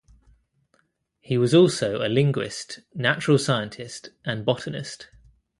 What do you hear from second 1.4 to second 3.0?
also a linguist,